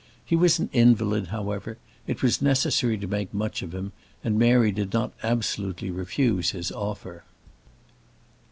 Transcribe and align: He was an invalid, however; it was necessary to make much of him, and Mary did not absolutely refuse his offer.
He 0.25 0.35
was 0.35 0.57
an 0.57 0.71
invalid, 0.73 1.27
however; 1.27 1.77
it 2.07 2.23
was 2.23 2.41
necessary 2.41 2.97
to 2.97 3.05
make 3.05 3.31
much 3.35 3.61
of 3.61 3.71
him, 3.71 3.91
and 4.23 4.39
Mary 4.39 4.71
did 4.71 4.93
not 4.93 5.13
absolutely 5.21 5.91
refuse 5.91 6.49
his 6.49 6.71
offer. 6.71 7.23